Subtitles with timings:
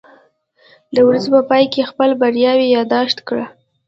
[0.95, 3.45] د ورځې په پای کې خپل بریاوې یاداښت کړه.